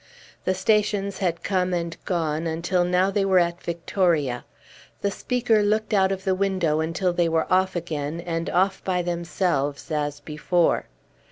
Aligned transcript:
The 0.45 0.55
stations 0.55 1.19
had 1.19 1.43
come 1.43 1.75
and 1.75 1.95
gone, 2.05 2.47
until 2.47 2.83
now 2.83 3.11
they 3.11 3.23
were 3.23 3.37
at 3.37 3.61
Victoria. 3.61 4.45
The 5.01 5.11
speaker 5.11 5.61
looked 5.61 5.93
out 5.93 6.11
of 6.11 6.23
the 6.23 6.33
window, 6.33 6.79
until 6.79 7.13
they 7.13 7.29
were 7.29 7.45
off 7.53 7.75
again, 7.75 8.19
and 8.19 8.49
off 8.49 8.83
by 8.83 9.03
themselves 9.03 9.91
as 9.91 10.19
before. 10.19 10.87